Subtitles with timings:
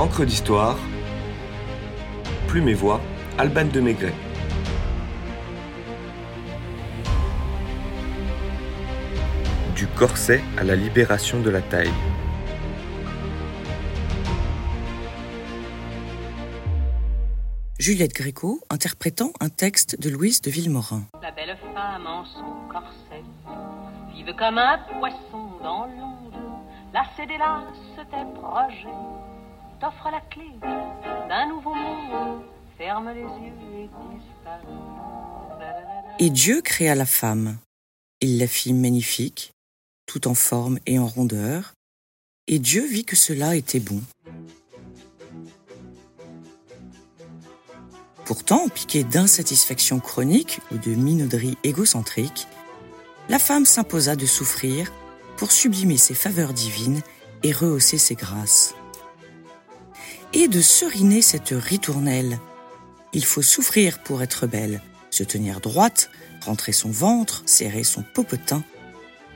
[0.00, 0.78] Encre d'histoire,
[2.48, 3.02] Plume et Voix,
[3.36, 4.14] Alban de Maigret.
[9.74, 11.92] Du corset à la libération de la taille.
[17.78, 21.02] Juliette Gréco interprétant un texte de Louise de Villemorin.
[21.20, 23.22] La belle femme en son corset,
[24.14, 26.32] vive comme un poisson dans l'onde,
[26.94, 27.36] lassée des
[28.10, 28.88] tes projets,
[29.80, 30.50] t'offre la clé
[31.28, 32.42] d'un nouveau monde,
[32.76, 34.66] ferme les yeux et disparaît.
[36.18, 37.56] Et Dieu créa la femme.
[38.20, 39.52] Il la fit magnifique,
[40.06, 41.72] tout en forme et en rondeur,
[42.46, 44.02] et Dieu vit que cela était bon.
[48.26, 52.46] Pourtant, piquée d'insatisfaction chronique ou de minauderie égocentrique,
[53.28, 54.92] la femme s'imposa de souffrir
[55.36, 57.00] pour sublimer ses faveurs divines
[57.42, 58.74] et rehausser ses grâces.
[60.32, 62.38] Et de seriner cette ritournelle.
[63.12, 66.10] Il faut souffrir pour être belle, se tenir droite,
[66.44, 68.62] rentrer son ventre, serrer son popotin,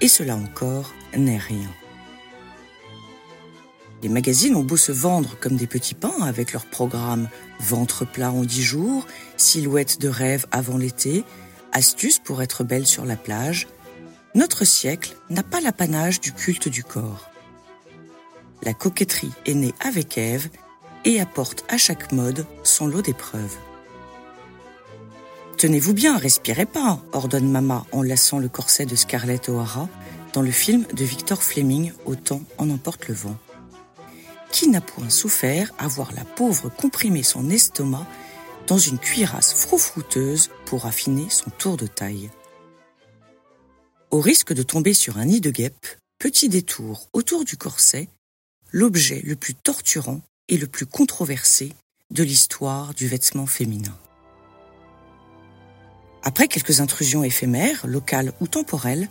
[0.00, 1.70] et cela encore n'est rien.
[4.02, 7.28] Les magazines ont beau se vendre comme des petits pains avec leur programme
[7.60, 9.06] ventre plat en dix jours,
[9.36, 11.24] silhouette de rêve avant l'été,
[11.72, 13.68] astuces pour être belle sur la plage,
[14.34, 17.30] notre siècle n'a pas l'apanage du culte du corps.
[18.62, 20.48] La coquetterie est née avec Ève
[21.04, 23.56] et apporte à chaque mode son lot d'épreuves.
[25.56, 29.88] Tenez-vous bien, respirez pas, ordonne Mama en lassant le corset de Scarlett O'Hara
[30.32, 33.36] dans le film de Victor Fleming Autant en emporte le vent
[34.50, 38.06] qui n'a point souffert à voir la pauvre comprimer son estomac
[38.66, 42.30] dans une cuirasse froufrouteuse pour affiner son tour de taille?
[44.10, 45.86] Au risque de tomber sur un nid de guêpe,
[46.18, 48.08] petit détour autour du corset,
[48.72, 51.72] l'objet le plus torturant et le plus controversé
[52.10, 53.96] de l'histoire du vêtement féminin.
[56.22, 59.08] Après quelques intrusions éphémères, locales ou temporelles,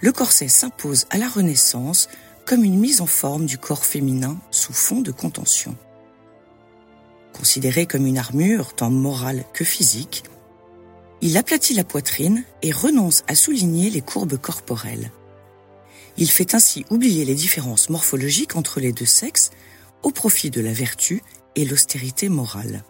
[0.00, 2.08] le corset s'impose à la Renaissance
[2.46, 5.76] comme une mise en forme du corps féminin sous fond de contention.
[7.32, 10.24] Considéré comme une armure tant morale que physique,
[11.22, 15.10] il aplatit la poitrine et renonce à souligner les courbes corporelles.
[16.18, 19.50] Il fait ainsi oublier les différences morphologiques entre les deux sexes
[20.02, 21.22] au profit de la vertu
[21.56, 22.84] et l'austérité morale.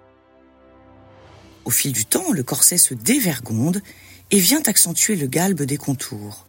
[1.65, 3.83] Au fil du temps, le corset se dévergonde
[4.31, 6.47] et vient accentuer le galbe des contours.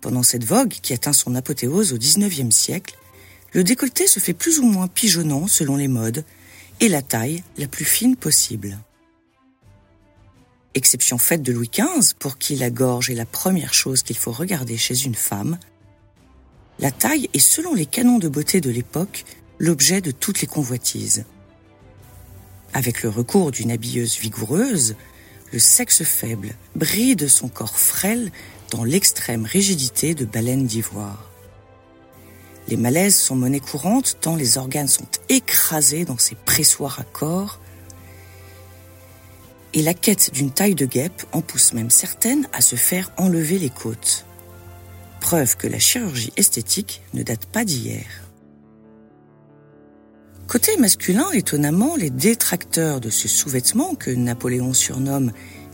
[0.00, 2.96] Pendant cette vogue qui atteint son apothéose au XIXe siècle,
[3.52, 6.24] le décolleté se fait plus ou moins pigeonnant selon les modes
[6.80, 8.78] et la taille la plus fine possible.
[10.74, 14.32] Exception faite de Louis XV, pour qui la gorge est la première chose qu'il faut
[14.32, 15.58] regarder chez une femme,
[16.78, 19.24] la taille est selon les canons de beauté de l'époque
[19.58, 21.24] l'objet de toutes les convoitises.
[22.74, 24.96] Avec le recours d'une habilleuse vigoureuse,
[25.52, 28.30] le sexe faible brille de son corps frêle
[28.70, 31.30] dans l'extrême rigidité de baleines d'ivoire.
[32.68, 37.60] Les malaises sont monnaie courante tant les organes sont écrasés dans ces pressoirs à corps
[39.72, 43.58] et la quête d'une taille de guêpe en pousse même certaines à se faire enlever
[43.58, 44.26] les côtes.
[45.26, 48.06] Preuve que la chirurgie esthétique ne date pas d'hier.
[50.46, 55.32] Côté masculin, étonnamment, les détracteurs de ce sous-vêtement que Napoléon surnomme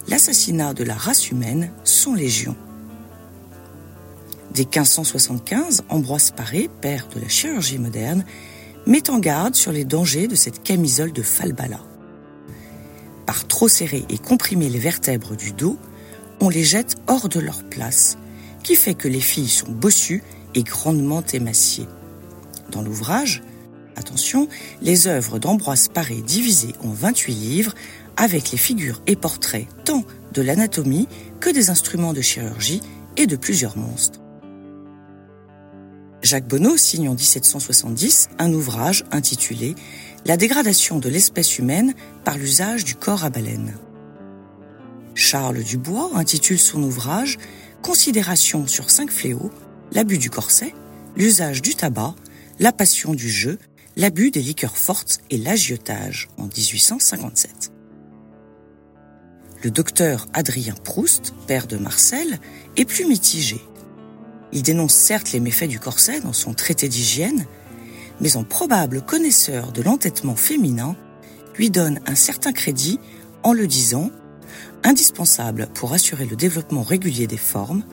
[0.08, 2.56] l'assassinat de la race humaine sont légion.
[4.54, 8.24] Dès 1575, Ambroise Paré, père de la chirurgie moderne,
[8.86, 11.80] met en garde sur les dangers de cette camisole de falbala.
[13.26, 15.76] Par trop serrer et comprimer les vertèbres du dos,
[16.40, 18.16] on les jette hors de leur place,
[18.62, 20.22] qui fait que les filles sont bossues
[20.54, 21.88] et grandement émaciées.
[22.70, 23.42] Dans l'ouvrage,
[23.96, 24.48] attention,
[24.80, 27.74] les œuvres d'Ambroise Paré divisées en 28 livres
[28.16, 31.08] avec les figures et portraits tant de l'anatomie
[31.40, 32.80] que des instruments de chirurgie
[33.16, 34.20] et de plusieurs monstres.
[36.22, 39.75] Jacques Bonneau signe en 1770 un ouvrage intitulé
[40.25, 41.94] La dégradation de l'espèce humaine
[42.25, 43.75] par l'usage du corps à baleine.
[45.14, 47.38] Charles Dubois intitule son ouvrage
[47.82, 49.50] Considération sur cinq fléaux,
[49.93, 50.75] l'abus du corset,
[51.17, 52.14] l'usage du tabac,
[52.58, 53.58] la passion du jeu,
[53.96, 57.73] l'abus des liqueurs fortes et l'agiotage en 1857.
[59.64, 62.38] Le docteur Adrien Proust, père de Marcel,
[62.76, 63.61] est plus mitigé
[64.52, 67.46] il dénonce certes les méfaits du corset dans son traité d'hygiène,
[68.20, 70.94] mais en probable connaisseur de l'entêtement féminin,
[71.56, 73.00] lui donne un certain crédit
[73.43, 74.11] en le disant
[74.84, 77.84] indispensable pour assurer le développement régulier des formes,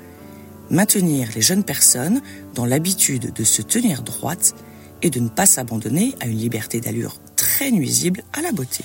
[0.69, 2.21] maintenir les jeunes personnes
[2.53, 4.55] dans l'habitude de se tenir droite
[5.01, 8.83] et de ne pas s'abandonner à une liberté d'allure très nuisible à la beauté.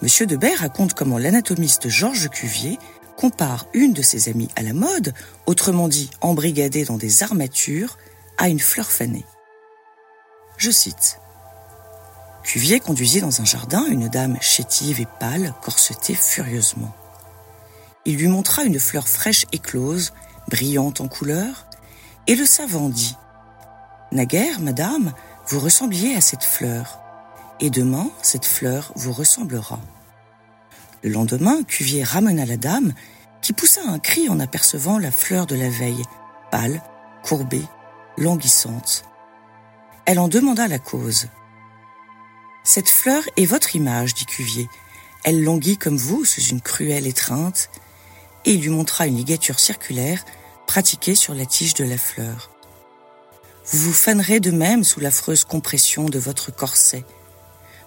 [0.00, 2.78] Monsieur Debert raconte comment l'anatomiste Georges Cuvier
[3.16, 5.12] compare une de ses amies à la mode,
[5.46, 7.98] autrement dit embrigadée dans des armatures,
[8.38, 9.24] à une fleur fanée.
[10.56, 11.18] Je cite.
[12.48, 16.94] Cuvier conduisit dans un jardin une dame chétive et pâle, corsetée furieusement.
[18.06, 20.14] Il lui montra une fleur fraîche éclose,
[20.48, 21.66] brillante en couleur,
[22.26, 23.14] et le savant dit
[24.12, 25.12] Naguère, madame,
[25.48, 26.98] vous ressembliez à cette fleur,
[27.60, 29.78] et demain cette fleur vous ressemblera.
[31.04, 32.94] Le lendemain, Cuvier ramena la dame,
[33.42, 36.02] qui poussa un cri en apercevant la fleur de la veille,
[36.50, 36.82] pâle,
[37.22, 37.66] courbée,
[38.16, 39.04] languissante.
[40.06, 41.28] Elle en demanda la cause.
[42.68, 44.68] Cette fleur est votre image, dit Cuvier.
[45.24, 47.70] Elle languit comme vous sous une cruelle étreinte,
[48.44, 50.22] et il lui montra une ligature circulaire
[50.66, 52.50] pratiquée sur la tige de la fleur.
[53.64, 57.06] Vous vous fanerez de même sous l'affreuse compression de votre corset.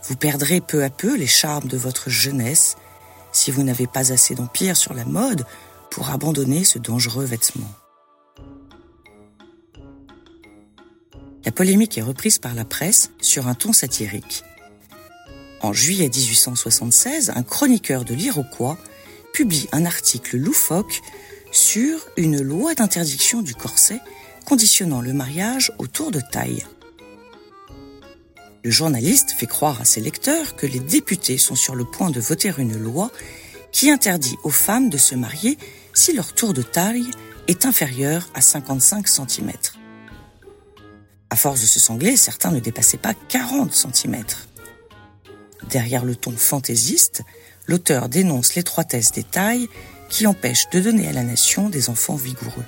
[0.06, 2.76] Vous perdrez peu à peu les charmes de votre jeunesse
[3.32, 5.46] si vous n'avez pas assez d'empire sur la mode
[5.92, 7.70] pour abandonner ce dangereux vêtement.
[11.46, 14.44] La polémique est reprise par la presse sur un ton satirique.
[15.64, 18.78] En juillet 1876, un chroniqueur de l'Iroquois
[19.32, 21.02] publie un article loufoque
[21.52, 24.00] sur une loi d'interdiction du corset
[24.46, 26.66] conditionnant le mariage au tour de taille.
[28.64, 32.20] Le journaliste fait croire à ses lecteurs que les députés sont sur le point de
[32.20, 33.12] voter une loi
[33.72, 35.58] qui interdit aux femmes de se marier
[35.94, 37.10] si leur tour de taille
[37.48, 39.52] est inférieur à 55 cm.
[41.30, 44.24] À force de se sangler, certains ne dépassaient pas 40 cm.
[45.70, 47.22] Derrière le ton fantaisiste,
[47.68, 49.70] l'auteur dénonce l'étroitesse des tailles
[50.10, 52.66] qui empêchent de donner à la nation des enfants vigoureux.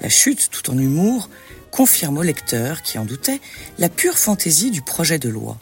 [0.00, 1.30] La chute, tout en humour,
[1.70, 3.40] confirme au lecteur qui en doutait
[3.78, 5.58] la pure fantaisie du projet de loi.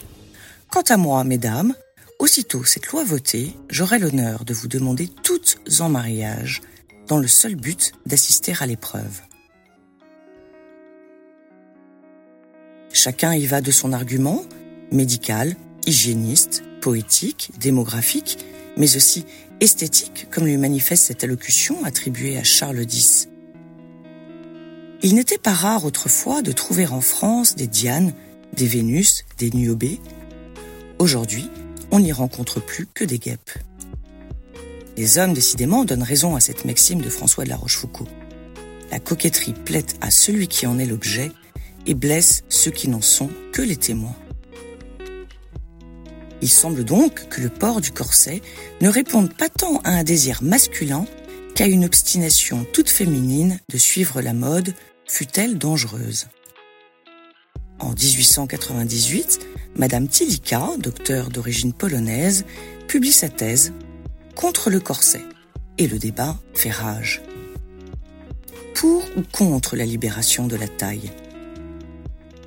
[0.71, 1.75] Quant à moi, mesdames,
[2.19, 6.61] aussitôt cette loi votée, j'aurai l'honneur de vous demander toutes en mariage,
[7.07, 9.21] dans le seul but d'assister à l'épreuve.
[12.93, 14.45] Chacun y va de son argument,
[14.93, 15.57] médical,
[15.87, 18.39] hygiéniste, poétique, démographique,
[18.77, 19.25] mais aussi
[19.61, 23.29] esthétique, comme lui manifeste cette allocution attribuée à Charles X.
[25.03, 28.13] Il n'était pas rare autrefois de trouver en France des Dianes,
[28.53, 30.01] des Vénus, des Niobé.
[30.99, 31.49] Aujourd'hui,
[31.91, 33.51] on n'y rencontre plus que des guêpes.
[34.97, 38.09] Les hommes, décidément, donnent raison à cette maxime de François de la Rochefoucauld.
[38.91, 41.33] La coquetterie plaît à celui qui en est l'objet
[41.87, 44.15] et blesse ceux qui n'en sont que les témoins.
[46.43, 48.43] Il semble donc que le port du corset
[48.81, 51.07] ne réponde pas tant à un désir masculin
[51.55, 54.75] qu'à une obstination toute féminine de suivre la mode,
[55.07, 56.27] fut-elle dangereuse.
[57.79, 59.41] En 1898,
[59.77, 62.45] Madame Tilika, docteur d'origine polonaise,
[62.89, 63.73] publie sa thèse
[64.35, 65.23] contre le corset
[65.79, 67.23] et le débat fait rage.
[68.75, 71.13] Pour ou contre la libération de la taille?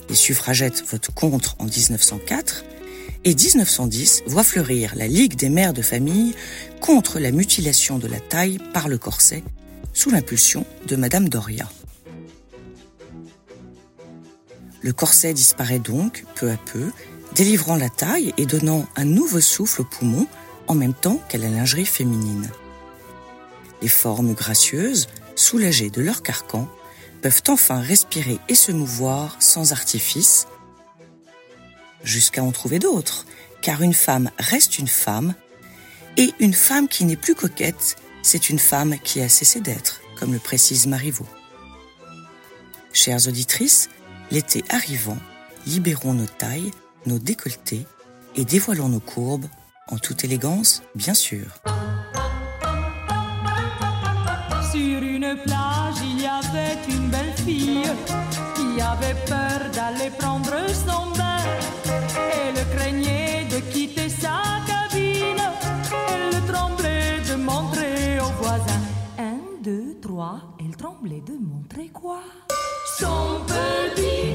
[0.09, 2.65] Les suffragettes votent contre en 1904
[3.25, 6.35] et 1910 voit fleurir la Ligue des mères de famille
[6.79, 9.43] contre la mutilation de la taille par le corset
[9.93, 11.67] sous l'impulsion de Madame Doria.
[14.81, 16.91] Le corset disparaît donc peu à peu,
[17.33, 20.27] délivrant la taille et donnant un nouveau souffle aux poumons
[20.67, 22.51] en même temps qu'à la lingerie féminine.
[23.81, 26.67] Les formes gracieuses, soulagées de leur carcan,
[27.23, 30.47] peuvent enfin respirer et se mouvoir sans artifice,
[32.05, 33.25] jusqu'à en trouver d'autres,
[33.61, 35.33] car une femme reste une femme,
[36.17, 40.31] et une femme qui n'est plus coquette, c'est une femme qui a cessé d'être, comme
[40.31, 41.27] le précise Marivaux.
[42.93, 43.89] Chères auditrices,
[44.31, 45.17] L'été arrivant,
[45.67, 46.71] libérons nos tailles,
[47.05, 47.85] nos décolletés
[48.35, 49.45] et dévoilons nos courbes,
[49.87, 51.45] en toute élégance, bien sûr.
[54.71, 57.83] Sur une plage, il y avait une belle fille
[58.75, 61.43] qui avait peur d'aller prendre son bain.
[62.33, 65.43] Elle craignait de quitter sa cabine.
[66.09, 68.85] Elle tremblait de montrer aux voisins.
[69.17, 72.19] Un, deux, trois, elle tremblait de montrer quoi?
[72.99, 74.34] Son petit